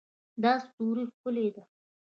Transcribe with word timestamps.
دا 0.43 0.51
ستوری 0.65 1.03
ښکلی 1.13 1.47
ده 1.55 1.63